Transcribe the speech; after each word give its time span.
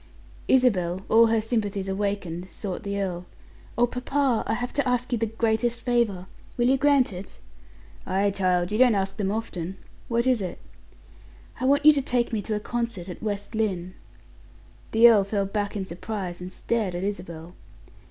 Isabel, 0.47 1.05
all 1.09 1.27
her 1.27 1.39
sympathies 1.39 1.87
awakened, 1.87 2.47
sought 2.49 2.81
the 2.81 2.99
earl. 2.99 3.27
"Oh, 3.77 3.85
papa! 3.85 4.43
I 4.47 4.55
have 4.55 4.73
to 4.73 4.87
ask 4.87 5.11
you 5.11 5.19
the 5.19 5.27
greatest 5.27 5.81
favor. 5.83 6.25
Will 6.57 6.69
you 6.69 6.77
grant 6.77 7.13
it?" 7.13 7.37
"Ay, 8.07 8.31
child, 8.31 8.71
you 8.71 8.79
don't 8.79 8.95
ask 8.95 9.17
them 9.17 9.29
often. 9.31 9.77
What 10.07 10.25
is 10.25 10.41
it?" 10.41 10.57
"I 11.59 11.65
want 11.65 11.85
you 11.85 11.91
to 11.91 12.01
take 12.01 12.33
me 12.33 12.41
to 12.41 12.55
a 12.55 12.59
concert 12.59 13.09
at 13.09 13.21
West 13.21 13.53
Lynne." 13.53 13.93
The 14.91 15.07
earl 15.07 15.23
fell 15.23 15.45
back 15.45 15.75
in 15.77 15.85
surprise, 15.85 16.41
and 16.41 16.51
stared 16.51 16.95
at 16.95 17.03
Isabel. 17.03 17.53